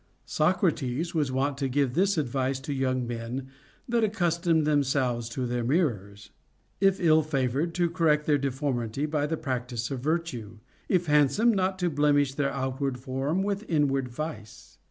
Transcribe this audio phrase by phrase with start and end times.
[0.25, 3.49] Socrates was wont to give this advice to young men
[3.87, 6.31] that accustomed themselves to their mirrors:—
[6.81, 10.57] if ill fa vored, to correct their deformity by the practice of virtue;
[10.89, 14.79] if handsome, not to blemish their outward form with in ward vice.